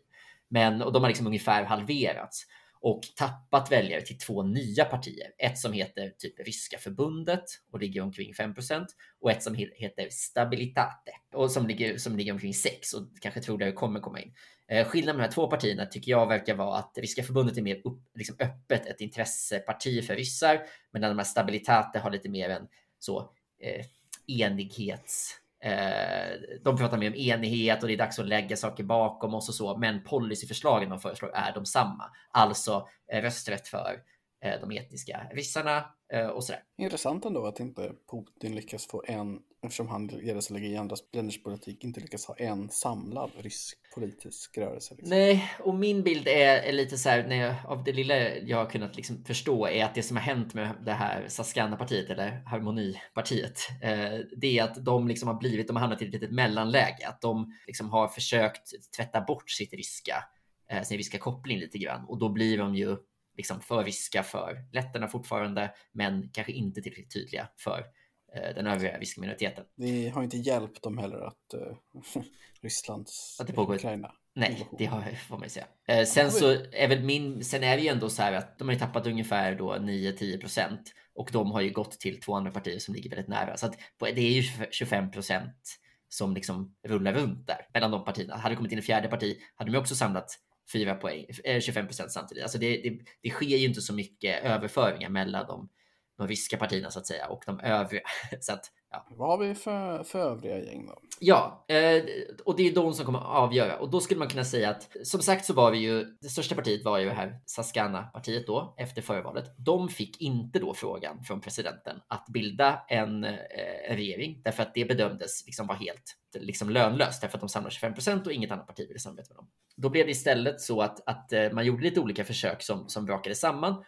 [0.47, 2.45] Men och de har liksom ungefär halverats
[2.83, 5.31] och tappat väljare till två nya partier.
[5.37, 8.85] Ett som heter typ Ryska förbundet och ligger omkring 5%
[9.19, 13.71] och ett som heter Stabilitate och som ligger, som ligger omkring 6 och kanske troligare
[13.71, 14.33] kommer komma in.
[14.67, 17.61] Eh, skillnaden med de här två partierna tycker jag verkar vara att Ryska förbundet är
[17.61, 22.49] mer upp, liksom öppet ett intresseparti för ryssar, medan de här Stabilitate har lite mer
[22.49, 22.67] en
[22.99, 23.19] så
[23.59, 23.85] eh,
[24.27, 29.34] enighets Eh, de pratar mer om enighet och det är dags att lägga saker bakom
[29.34, 32.04] oss och så, men policyförslagen de föreslår är de samma.
[32.32, 33.99] Alltså eh, rösträtt för
[34.45, 35.86] eh, de etniska ryssarna
[36.34, 36.62] och sådär.
[36.78, 41.43] Intressant ändå att inte Putin lyckas få en, eftersom han gärna lägger i andra länders
[41.43, 44.95] politik, inte lyckas ha en samlad rysk politisk rörelse.
[44.95, 45.10] Liksom.
[45.10, 48.58] Nej, och min bild är, är lite så här, när jag, av det lilla jag
[48.58, 52.43] har kunnat liksom förstå är att det som har hänt med det här Saskana-partiet eller
[52.45, 56.32] Harmonipartiet, eh, det är att de liksom har blivit, de har hamnat i ett litet
[56.32, 60.23] mellanläge, att de liksom har försökt tvätta bort sitt ryska,
[60.69, 62.97] eh, sin ryska koppling lite grann och då blir de ju
[63.38, 67.84] liksom för ryska för letterna fortfarande, men kanske inte tillräckligt tydliga för
[68.33, 69.65] den övriga ryska minoriteten.
[69.75, 72.23] Det har inte hjälpt dem heller att uh,
[72.61, 73.75] Rysslands att det pågår...
[73.75, 74.11] Ukraina.
[74.35, 75.65] Nej, det har, får man ju säga.
[75.87, 78.69] Eh, sen så är väl min, sen är det ju ändå så här att de
[78.69, 82.79] har tappat ungefär då 9-10 procent och de har ju gått till två andra partier
[82.79, 83.57] som ligger väldigt nära.
[83.57, 88.35] Så att det är ju 25 procent som liksom rullar runt där mellan de partierna.
[88.35, 90.39] Hade det kommit in en fjärde parti hade de också samlat
[90.73, 91.25] 4 poäng,
[91.61, 92.43] 25 procent samtidigt.
[92.43, 95.69] Alltså det, det, det sker ju inte så mycket överföringar mellan de
[96.17, 98.02] de ryska partierna så att säga och de övriga.
[98.41, 99.08] så att, ja.
[99.10, 101.02] Vad har vi för, för övriga gäng då?
[101.19, 102.04] Ja, eh,
[102.45, 104.89] och det är de som kommer att avgöra och då skulle man kunna säga att
[105.04, 108.76] som sagt så var det ju det största partiet var ju det här Saskana-partiet då
[108.78, 109.45] efter förra valet.
[109.58, 114.73] De fick inte då frågan från presidenten att bilda en, eh, en regering därför att
[114.73, 118.52] det bedömdes liksom vara helt liksom lönlöst därför att de samlar 25 procent och inget
[118.52, 119.47] annat parti ville samarbeta med dem.
[119.76, 123.06] Då blev det istället så att, att eh, man gjorde lite olika försök som, som
[123.06, 123.84] brakade samman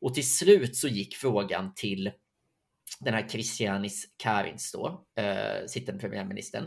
[0.00, 2.10] och till slut så gick frågan till
[3.00, 6.64] den här Christianis Karins då, eh, sittande premiärministern.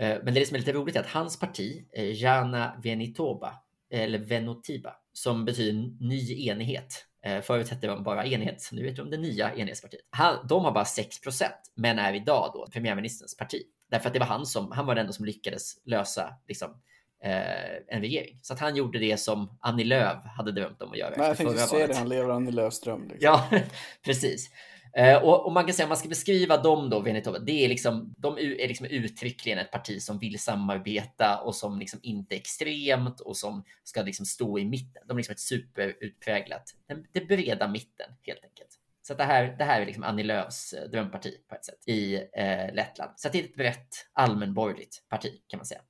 [0.00, 3.54] Eh, men det som är lite roligt är att hans parti, eh, Jana Venitoba,
[3.90, 7.06] eller Venotiba, som betyder ny enighet.
[7.24, 10.00] Eh, förut hette de bara enighet, nu heter de det nya enhetspartiet.
[10.10, 13.62] Han, de har bara 6 procent, men är idag då premiärministerns parti.
[13.90, 16.82] Därför att det var han som, han var den enda som lyckades lösa liksom,
[17.24, 18.38] eh, en regering.
[18.42, 21.14] Så att han gjorde det som Annie Lööf hade drömt om att göra.
[21.16, 23.02] Nej, jag tänkte säga det, han lever Annie Lööfs dröm.
[23.02, 23.18] Liksom.
[23.20, 23.48] Ja,
[24.04, 24.50] precis.
[24.96, 27.68] Eh, och, och, man kan säga, om man ska beskriva dem då, Venetova, det är
[27.68, 32.36] liksom, de är liksom uttryckligen ett parti som vill samarbeta och som liksom inte är
[32.36, 35.02] extremt och som ska liksom stå i mitten.
[35.08, 38.78] De är liksom ett superutpräglat, den, det breda mitten helt enkelt.
[39.02, 42.14] Så det här, det här är liksom Annie Lööfs eh, drömparti på ett sätt i
[42.14, 43.12] eh, Lettland.
[43.16, 45.80] Så det är ett brett allmänborgerligt parti kan man säga.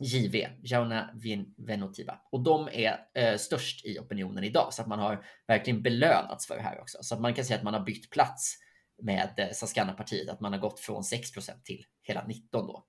[0.00, 1.10] JV, Jauna
[1.56, 2.18] Venotiva.
[2.30, 6.56] Och de är eh, störst i opinionen idag, så att man har verkligen belönats för
[6.56, 6.98] det här också.
[7.00, 8.56] Så att man kan säga att man har bytt plats
[9.02, 12.84] med eh, Saskana-partiet, att man har gått från 6% till hela 19 då.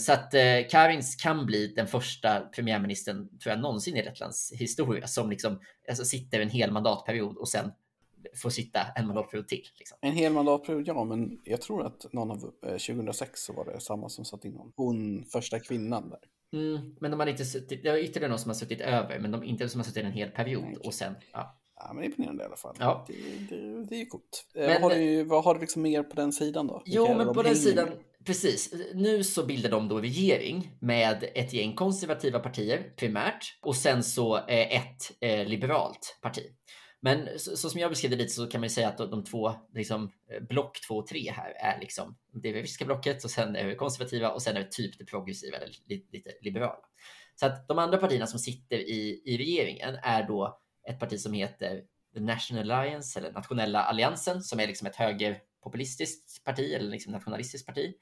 [0.00, 5.06] Så att eh, Karins kan bli den första premiärministern, tror jag, någonsin i Lettlands historia
[5.06, 7.72] som liksom alltså, sitter en hel mandatperiod och sen
[8.36, 9.66] får sitta en mandatperiod till.
[9.78, 9.98] Liksom.
[10.00, 13.80] En hel mandatperiod, ja, men jag tror att någon av eh, 2006 så var det
[13.80, 14.72] samma som satt innan.
[14.76, 16.20] Hon, första kvinnan där.
[16.52, 19.30] Mm, men de har inte suttit, det var ytterligare någon som har suttit över, men
[19.30, 21.56] de, inte som har suttit en hel period Nej, och sen, ja.
[21.82, 22.76] Ja, men imponerande i alla fall.
[22.78, 23.04] Ja.
[23.08, 23.12] Det,
[23.56, 24.46] det, det är ju coolt.
[24.54, 26.82] Eh, men, vad, har du, vad har du liksom mer på den sidan då?
[26.86, 27.88] Jo, Vilka men på den sidan,
[28.24, 28.74] precis.
[28.94, 34.36] Nu så bildar de då regering med ett gäng konservativa partier primärt och sen så
[34.36, 36.42] eh, ett eh, liberalt parti.
[37.02, 39.10] Men så, så, som jag beskrev det lite så kan man ju säga att de,
[39.10, 43.30] de två, liksom, eh, block två och tre här är liksom det ryska blocket och
[43.30, 46.78] sen är det konservativa och sen är det typ det progressiva eller lite, lite liberala.
[47.34, 51.32] Så att de andra partierna som sitter i, i regeringen är då ett parti som
[51.32, 51.82] heter
[52.14, 57.66] The National Alliance eller Nationella Alliansen som är liksom ett högerpopulistiskt parti eller liksom nationalistiskt
[57.66, 57.94] parti.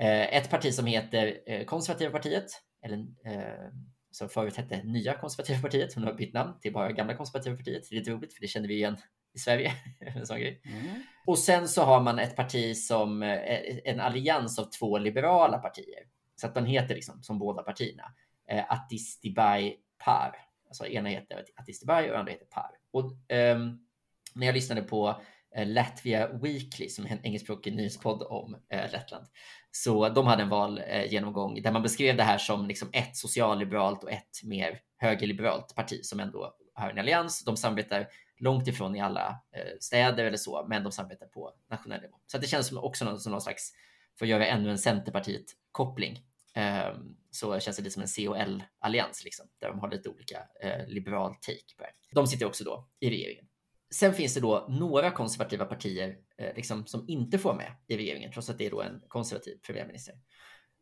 [0.00, 2.46] Eh, ett parti som heter eh, Konservativa partiet
[2.82, 3.68] eller eh,
[4.12, 7.56] som förut hette Nya konservativa partiet, som nu har bytt namn till bara Gamla konservativa
[7.56, 7.86] partiet.
[7.90, 8.96] Det är lite roligt, för det känner vi igen
[9.34, 9.72] i Sverige.
[10.00, 10.60] en sån grej.
[10.64, 11.02] Mm.
[11.26, 16.06] Och sen så har man ett parti som eh, en allians av två liberala partier.
[16.36, 18.14] Så att man heter liksom som båda partierna.
[18.48, 20.36] Eh, Attistibai Par.
[20.68, 22.70] Alltså ena heter Attistibai och andra heter Par.
[22.90, 23.86] Och um,
[24.34, 25.16] när jag lyssnade på eh,
[25.56, 29.26] Eh, Latvia Weekly som är en engelskspråkig nyhetspodd om eh, Lettland
[29.74, 34.04] så de hade en valgenomgång eh, där man beskrev det här som liksom ett socialliberalt
[34.04, 37.44] och ett mer högerliberalt parti som ändå har en allians.
[37.44, 42.00] De samarbetar långt ifrån i alla eh, städer eller så, men de samarbetar på nationell
[42.00, 42.16] nivå.
[42.26, 43.72] Så det känns som också någon, som någon slags,
[44.18, 46.18] för att göra ännu en Centerpartiet-koppling,
[46.54, 50.86] ehm, så känns det lite som en COL-allians, liksom, där de har lite olika eh,
[50.86, 52.14] liberal take på det.
[52.14, 53.46] De sitter också då i regeringen.
[53.94, 58.32] Sen finns det då några konservativa partier eh, liksom, som inte får med i regeringen,
[58.32, 60.14] trots att det är då en konservativ premiärminister.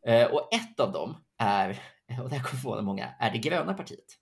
[0.07, 1.69] Eh, och ett av dem är,
[2.23, 4.17] och det här kommer förvåna många, är det gröna partiet.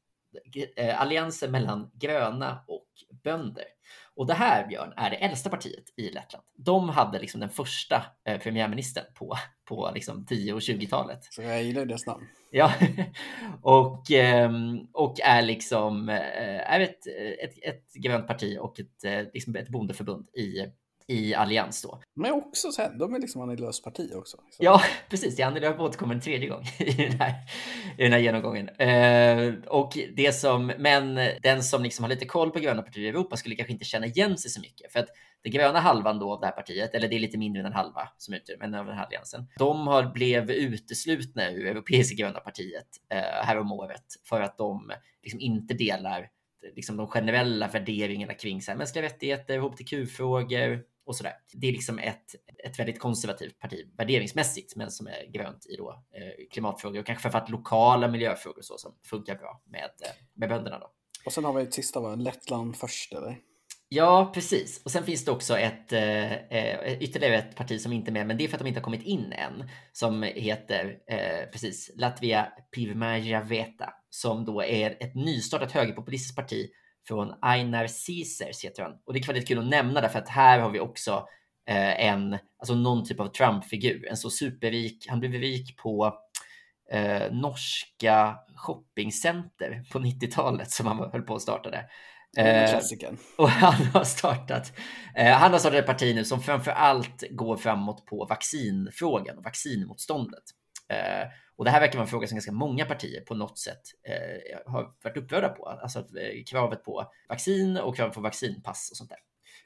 [0.76, 2.88] Eh, alliansen mellan gröna och
[3.24, 3.64] bönder.
[4.16, 6.46] Och det här, Björn, är det äldsta partiet i Lettland.
[6.56, 11.24] De hade liksom den första eh, premiärministern på, på liksom 10 och 20-talet.
[11.24, 12.28] Så jag gillar deras namn.
[12.52, 12.74] Ja,
[13.62, 17.08] och, ehm, och är liksom eh, är ett,
[17.40, 20.66] ett, ett grönt parti och ett, liksom ett bondeförbund i
[21.10, 22.00] i allians då.
[22.16, 24.38] Men också sen, de är liksom Annie Lööfs parti också.
[24.38, 24.64] Så.
[24.64, 25.36] Ja, precis.
[25.36, 27.34] Det Annie Lööf återkommer en tredje gång i den här,
[27.98, 28.70] i den här genomgången.
[28.70, 33.08] Eh, och det som, men den som liksom har lite koll på gröna partier i
[33.08, 34.92] Europa skulle kanske inte känna igen sig så mycket.
[34.92, 35.10] För att
[35.42, 37.74] det gröna halvan då av det här partiet, eller det är lite mindre än en
[37.74, 39.48] halva som utgör, men av den här alliansen.
[39.58, 44.92] De har blev uteslutna ur Europeiska gröna partiet eh, häromåret för att de
[45.24, 46.30] liksom inte delar
[46.76, 51.34] liksom de generella värderingarna kring så här, mänskliga rättigheter, hbtq-frågor, och sådär.
[51.54, 55.90] Det är liksom ett, ett väldigt konservativt parti värderingsmässigt, men som är grönt i då,
[55.92, 60.80] eh, klimatfrågor och kanske framförallt lokala miljöfrågor så som funkar bra med, eh, med bönderna.
[60.80, 60.92] Då.
[61.26, 62.16] Och sen har vi ett sista, va?
[62.16, 63.38] Lettland först eller?
[63.92, 64.82] Ja, precis.
[64.86, 68.28] Och sen finns det också ett, eh, eh, ytterligare ett parti som inte är med,
[68.28, 71.92] men det är för att de inte har kommit in än, som heter eh, precis
[71.96, 76.70] Latvia Pirmaja Veta, som då är ett nystartat högerpopulistiskt parti
[77.10, 78.92] från Einar Caesars heter han.
[79.06, 81.28] Och det är väldigt kul att nämna därför att här har vi också
[81.70, 84.08] eh, en, alltså någon typ av Trump-figur.
[84.10, 86.14] En så superrik, han blev rik på
[86.92, 91.86] eh, norska shoppingcenter på 90-talet som han höll på att starta där.
[92.38, 92.80] Eh,
[93.38, 94.74] och han har startat
[95.16, 99.44] eh, Han har startat ett parti nu som framför allt går framåt på vaccinfrågan och
[99.44, 100.44] vaccinmotståndet.
[100.90, 103.82] Eh, och det här verkar vara en fråga som ganska många partier på något sätt
[104.04, 105.66] eh, har varit upprörda på.
[105.66, 109.20] Alltså att, eh, kravet på vaccin och kravet på vaccinpass och sånt där.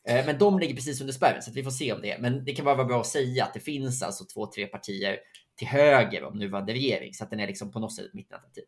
[0.06, 2.18] Eh, men de ligger precis under spärren så vi får se om det.
[2.20, 5.20] Men det kan bara vara bra att säga att det finns alltså två, tre partier
[5.56, 8.64] till höger om nuvarande regering så att den är liksom på något sätt ett mittenalternativ.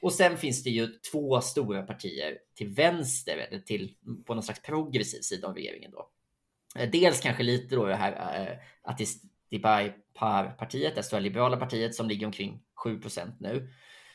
[0.00, 3.94] Och sen finns det ju två stora partier till vänster eller till
[4.26, 6.10] på någon slags progressiv sida av regeringen då.
[6.78, 9.00] Eh, dels kanske lite då det här eh, att
[9.50, 13.68] det Dibai Par-partiet, det stora liberala partiet som ligger omkring 7% nu.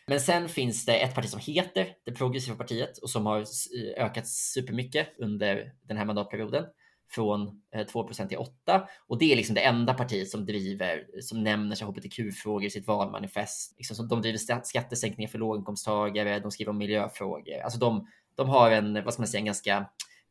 [0.08, 4.06] Men sen finns det ett parti som heter det progressiva partiet och som har eh,
[4.06, 6.65] ökat supermycket under den här mandatperioden
[7.12, 11.43] från eh, 2 till 8 och det är liksom det enda partiet som driver som
[11.43, 13.76] nämner sig hbtq-frågor i sitt valmanifest.
[13.78, 16.39] Liksom, de driver skattesänkningar för låginkomsttagare.
[16.39, 17.60] De skriver om miljöfrågor.
[17.63, 19.89] Alltså de, de har en, vad ska man säga, en ganska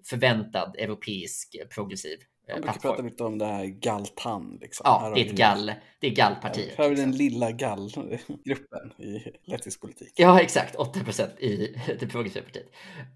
[0.09, 2.19] förväntad europeisk progressiv
[2.53, 4.59] man brukar prata lite om det här galtan.
[4.61, 4.85] Liksom.
[4.85, 6.79] Ja, det är ett gall, det är gallpartiet.
[6.79, 10.13] Här har vi den lilla gallgruppen i lettisk politik.
[10.17, 10.77] Ja, exakt.
[10.77, 12.67] 8 procent i det progressiva partiet.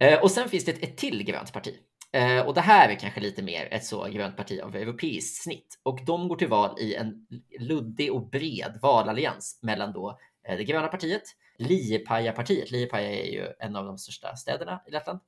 [0.00, 1.74] Eh, och sen finns det ett, ett till grönt parti.
[2.12, 5.80] Eh, och det här är kanske lite mer ett så grönt parti av europeiskt snitt.
[5.82, 7.26] Och de går till val i en
[7.60, 10.18] luddig och bred valallians mellan då
[10.48, 11.22] eh, det gröna partiet,
[11.58, 12.70] Liepaja-partiet.
[12.70, 15.20] Liepaja är ju en av de största städerna i Lettland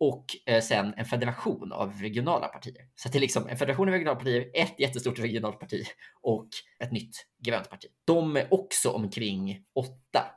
[0.00, 2.88] och eh, sen en federation av regionala partier.
[2.94, 5.84] Så det är liksom en federation av regionala partier, ett jättestort regionalt parti
[6.22, 6.48] och
[6.84, 7.86] ett nytt grönt parti.
[8.04, 10.32] De är också omkring åtta.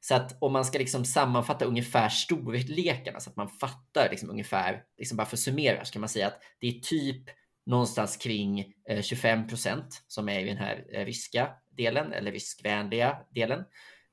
[0.00, 4.82] Så att om man ska liksom sammanfatta ungefär storlekarna så att man fattar liksom ungefär,
[4.98, 7.24] liksom bara för att summera, så kan man säga att det är typ
[7.66, 13.18] någonstans kring eh, 25 procent som är i den här eh, ryska delen eller ryskvänliga
[13.34, 13.64] delen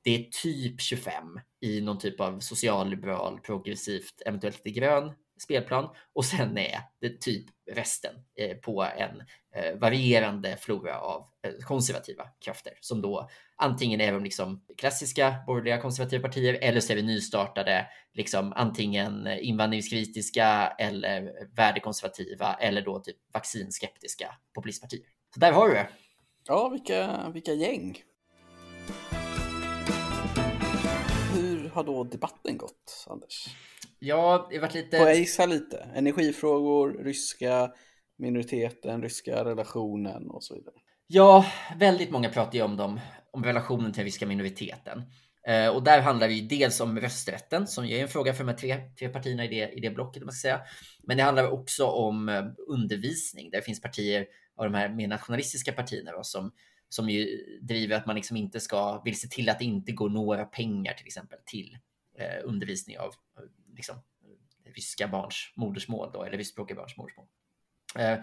[0.04, 5.12] det är typ 25 i någon typ av socialliberal, progressivt, eventuellt lite grön
[5.42, 9.22] spelplan och sen är det typ resten eh, på en
[9.54, 15.80] eh, varierande flora av eh, konservativa krafter som då antingen är de liksom klassiska borgerliga
[15.80, 23.16] konservativa partier eller så är vi nystartade, liksom antingen invandringskritiska eller värdekonservativa eller då typ
[23.32, 25.02] vaccinskeptiska populistpartier.
[25.34, 25.88] Så där har du det.
[26.46, 28.02] Ja, vilka, vilka gäng
[31.72, 33.46] har då debatten gått, Anders?
[33.98, 34.98] Ja, det har varit lite...
[34.98, 35.88] Får jag gissa lite?
[35.94, 37.72] Energifrågor, ryska
[38.18, 40.74] minoriteten, ryska relationen och så vidare.
[41.06, 45.02] Ja, väldigt många pratar ju om dem, om relationen till den ryska minoriteten.
[45.48, 48.50] Eh, och där handlar det ju dels om rösträtten som är en fråga för de
[48.50, 50.22] här tre, tre partierna i det, i det blocket.
[50.22, 50.60] Man ska säga.
[51.02, 53.50] Men det handlar också om eh, undervisning.
[53.50, 56.52] Där finns partier av de här mer nationalistiska partierna då, som
[56.92, 60.08] som ju driver att man liksom inte ska, vill se till att det inte går
[60.08, 61.78] några pengar till exempel till
[62.18, 63.44] eh, undervisning av eh,
[63.76, 63.96] liksom,
[64.64, 67.26] ryska barns modersmål då, eller ryskspråkiga barns modersmål.
[67.96, 68.18] Eh,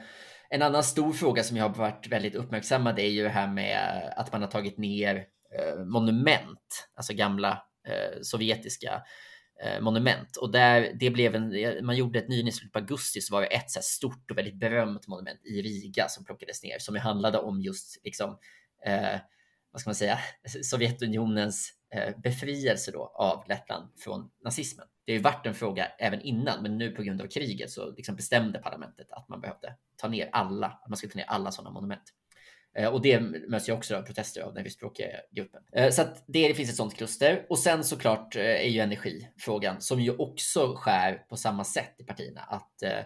[0.49, 4.03] en annan stor fråga som jag har varit väldigt uppmärksammad är ju det här med
[4.15, 5.25] att man har tagit ner
[5.57, 9.01] eh, monument, alltså gamla eh, sovjetiska eh,
[9.63, 10.37] Eh, monument.
[10.37, 13.33] Och där det blev en, eh, man gjorde ett nyligen i slutet på augusti så
[13.33, 16.95] var det ett så stort och väldigt berömt monument i Riga som plockades ner som
[16.95, 18.37] handlade om just liksom
[18.85, 19.19] eh,
[19.71, 20.19] vad ska man säga,
[20.63, 24.87] Sovjetunionens eh, befrielse då av Lettland från nazismen.
[25.05, 27.91] Det har ju varit en fråga även innan, men nu på grund av kriget så
[27.91, 31.51] liksom bestämde parlamentet att man behövde ta ner alla, att man skulle ta ner alla
[31.51, 32.13] sådana monument.
[32.77, 35.63] Eh, och det möts ju också av protester av den ryskspråkiga gruppen.
[35.71, 37.45] Eh, så att det finns ett sådant kluster.
[37.49, 42.03] Och sen såklart eh, är ju energifrågan som ju också skär på samma sätt i
[42.03, 42.41] partierna.
[42.41, 43.03] Att eh,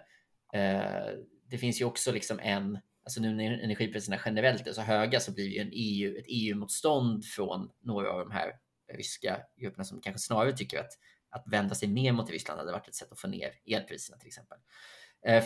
[1.50, 5.32] det finns ju också liksom en alltså nu när energipriserna generellt är så höga så
[5.32, 8.52] blir det ju en EU, ett EU-motstånd från några av de här
[8.94, 10.92] ryska grupperna som kanske snarare tycker att
[11.30, 14.28] att vända sig mer mot Ryssland hade varit ett sätt att få ner elpriserna till
[14.28, 14.58] exempel.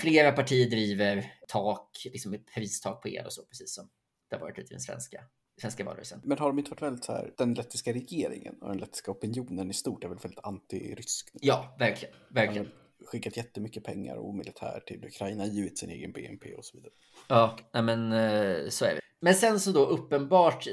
[0.01, 3.89] Flera partier driver tak, liksom ett pristak på el och så, precis som
[4.29, 5.23] det har varit i den svenska,
[5.61, 6.21] svenska valrörelsen.
[6.23, 9.69] Men har de inte varit väldigt så här, den lettiska regeringen och den lettiska opinionen
[9.69, 11.29] i stort är väl väldigt anti-rysk?
[11.33, 12.69] Ja, verkligen, verkligen
[13.05, 16.91] skickat jättemycket pengar och militär till Ukraina, givit sin egen BNP och så vidare.
[17.27, 19.01] Ja, men eh, så är det.
[19.21, 20.67] Men sen så då uppenbart,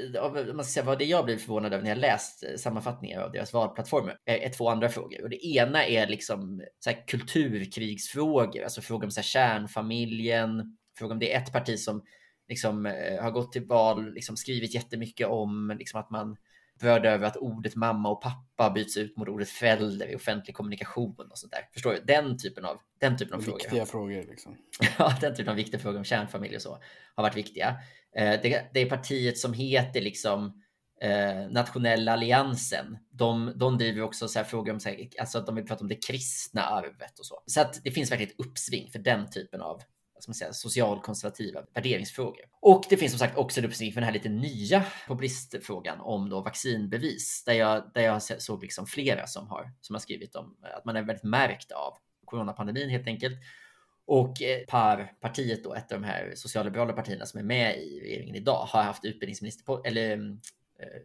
[0.53, 3.31] man ska säga vad det jag blev förvånad över när jag läst eh, sammanfattningar av
[3.31, 5.23] deras valplattformar, är två andra frågor.
[5.23, 11.13] Och det ena är liksom så här kulturkrigsfrågor, alltså frågor om så här kärnfamiljen, fråga
[11.13, 12.03] om det är ett parti som
[12.49, 16.37] liksom eh, har gått till val, liksom skrivit jättemycket om liksom att man
[16.81, 21.15] rörde över att ordet mamma och pappa byts ut mot ordet förälder i offentlig kommunikation
[21.31, 21.69] och sånt där.
[21.73, 21.99] Förstår du?
[21.99, 23.69] Den typen av, den typen av viktiga frågor.
[23.69, 24.57] Viktiga frågor liksom.
[24.97, 26.79] ja, den typen av viktiga frågor om kärnfamilj och så
[27.15, 27.77] har varit viktiga.
[28.15, 30.61] Eh, det, det är partiet som heter liksom
[31.01, 32.97] eh, Nationella alliansen.
[33.11, 35.87] De, de driver också så frågor om, så här, alltså att de vill prata om
[35.87, 37.43] det kristna arvet och så.
[37.45, 39.81] Så att det finns verkligen ett uppsving för den typen av
[40.25, 42.45] ska man säga, socialkonservativa värderingsfrågor.
[42.61, 46.29] Och det finns som sagt också en uppsving för den här lite nya populistfrågan om
[46.29, 50.57] då vaccinbevis, där jag, där jag såg liksom flera som har, som har skrivit om
[50.77, 51.93] att man är väldigt märkt av
[52.25, 53.35] coronapandemin helt enkelt.
[54.07, 54.35] Och
[54.67, 58.83] PAR-partiet då, ett av de här socialliberala partierna som är med i regeringen idag, har
[58.83, 60.37] haft utbildningsminister eller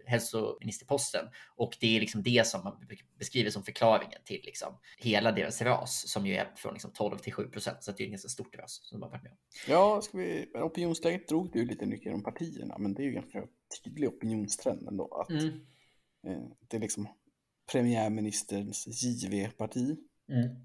[0.06, 1.26] hälsoministerposten.
[1.56, 2.86] Och det är liksom det som man
[3.18, 7.32] beskriver som förklaringen till liksom hela deras ras som ju är från liksom 12 till
[7.32, 7.84] 7 procent.
[7.84, 9.38] Så det är ett ganska stort ras som de har varit med om.
[9.68, 13.42] Ja, ska vi, opinionsläget drog du lite mycket om partierna, men det är ju ganska
[13.84, 15.14] tydlig opinionstrend ändå.
[15.14, 15.60] Att mm.
[16.26, 17.08] Eh, det är liksom
[17.72, 19.96] premiärministerns JV-parti,
[20.28, 20.56] Mm.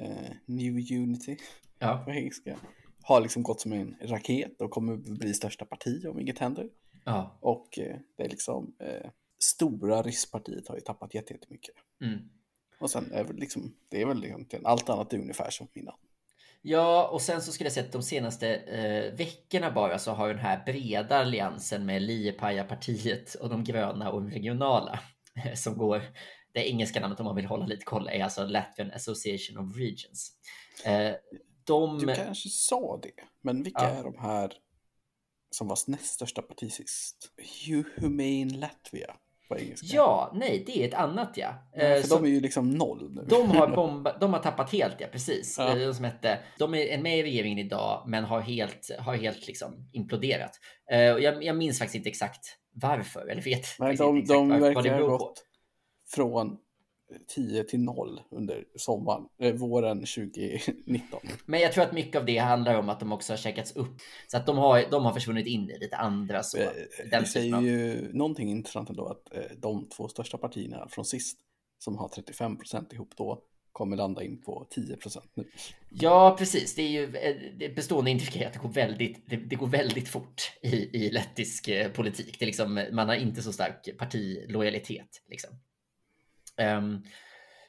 [0.00, 1.36] eh, New Unity
[1.78, 2.58] Ja, på engelska,
[3.02, 6.68] har liksom gått som en raket och kommer bli största parti om inget händer.
[7.04, 7.38] Ja.
[7.40, 11.74] Och eh, det är liksom eh, stora riskpartiet har ju tappat jätte- jättemycket.
[12.02, 12.18] Mm.
[12.80, 15.94] Och sen är väl liksom, det är väl egentligen allt annat är ungefär som innan.
[16.62, 20.28] Ja, och sen så skulle jag säga att de senaste eh, veckorna bara så har
[20.28, 25.00] den här breda alliansen med Liepaja-partiet och de gröna och de regionala
[25.54, 26.02] som går.
[26.52, 30.32] Det engelska namnet om man vill hålla lite koll är alltså Latvian Association of Regions.
[30.84, 31.12] Eh,
[31.64, 33.88] de, Du kanske sa det, men vilka Ja.
[33.88, 34.52] är de här
[35.50, 37.30] som var näst största parti sist?
[37.66, 39.14] Hu- Humane Latvia
[39.82, 41.48] ja, nej, det är ett annat ja.
[41.76, 43.26] Eh, för som- de är ju liksom noll nu.
[43.28, 45.56] De har, bomba, de har tappat helt, ja precis.
[45.58, 45.68] Ja.
[45.68, 49.46] Eh, De, som hette, de är med i regeringen idag, men har helt, har helt
[49.46, 50.50] liksom imploderat.
[50.92, 55.00] Eh, jag, jag minns faktiskt inte exakt varför, eller vet Nej, de, de det verkar
[55.00, 55.44] ha gått
[56.14, 56.56] från
[57.34, 61.20] 10 till 0 under sommaren, eh, våren 2019.
[61.46, 63.96] Men jag tror att mycket av det handlar om att de också har checkats upp.
[64.28, 66.58] Så att de har, de har försvunnit in i lite andra så.
[66.58, 66.68] Eh,
[67.10, 71.04] den Det säger av- ju någonting intressant ändå att eh, de två största partierna från
[71.04, 71.38] sist
[71.78, 73.42] som har 35 procent ihop då
[73.72, 75.44] kommer landa in på 10 procent nu.
[75.90, 76.74] Ja, precis.
[76.74, 80.08] Det är ju eh, det bestående intrycket att det går väldigt, det, det går väldigt
[80.08, 82.36] fort i, i lettisk eh, politik.
[82.38, 85.22] Det är liksom, man har inte så stark partilojalitet.
[85.28, 85.50] Liksom.
[86.60, 87.04] Um,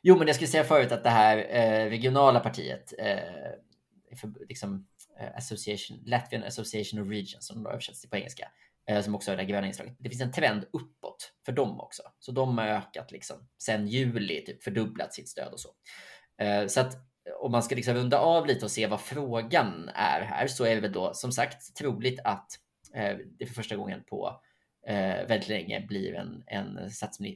[0.02, 4.88] jo, men jag skulle säga förut att det här eh, regionala partiet, eh, för, liksom,
[5.20, 8.52] eh, Association, Latvian Association of Regions, som då översätts till på engelska,
[8.90, 9.96] eh, som också är det gröna inslaget.
[10.00, 12.04] Det finns en trend uppåt för dem också.
[12.20, 15.70] Så de har ökat liksom, sen juli, typ fördubblat sitt stöd och så.
[16.38, 16.94] Eh, så att
[17.40, 20.76] om man ska liksom runda av lite och se vad frågan är här så är
[20.76, 22.48] det väl då som sagt troligt att
[22.94, 24.42] eh, det för första gången på
[25.28, 26.80] väldigt länge blir en, en,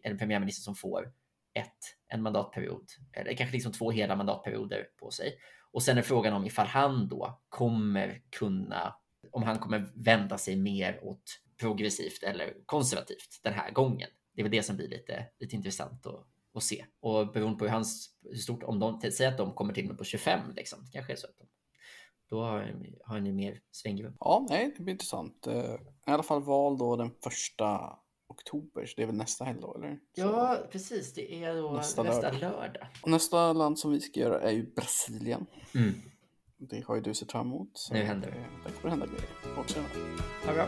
[0.04, 1.12] en premiärminister som får
[1.56, 5.38] ett, en mandatperiod, eller kanske liksom två hela mandatperioder på sig.
[5.72, 8.96] Och sen är frågan om ifall han då kommer kunna,
[9.32, 14.10] om han kommer vända sig mer åt progressivt eller konservativt den här gången.
[14.34, 16.86] Det är väl det som blir lite, lite intressant att, att se.
[17.00, 19.98] Och beroende på hur, hans, hur stort, om de säger att de kommer till med
[19.98, 21.48] på 25, liksom, det kanske är så att de,
[22.30, 24.16] då har, har ni mer svängrum.
[24.20, 25.48] Ja, nej, det blir intressant.
[25.48, 25.74] Eh,
[26.08, 29.76] I alla fall val då den första oktober, så det är väl nästa helg då,
[29.76, 29.90] eller?
[30.16, 31.14] Så- Ja, precis.
[31.14, 32.42] Det är då Nästa nästa, lördag.
[32.52, 32.88] lördag.
[33.02, 35.46] Och nästa land som vi ska göra är ju Brasilien.
[35.76, 35.94] Mm.
[36.58, 37.70] Det har ju du sett fram emot.
[37.74, 38.38] Så Nu händer det.
[38.38, 39.56] eh, Där kommer det hända grejer.
[39.56, 39.64] Ha
[40.48, 40.68] det bra.